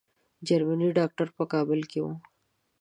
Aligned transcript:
جرمني 0.47 0.89
ډاکټر 0.97 1.27
په 1.37 1.43
کابل 1.53 1.79
کې 1.91 1.99
وو. 2.03 2.13